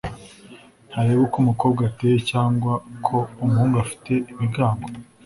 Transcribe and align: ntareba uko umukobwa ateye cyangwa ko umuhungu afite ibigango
ntareba 0.89 1.21
uko 1.27 1.35
umukobwa 1.43 1.81
ateye 1.89 2.17
cyangwa 2.31 2.73
ko 3.05 3.17
umuhungu 3.41 3.75
afite 3.83 4.11
ibigango 4.31 4.87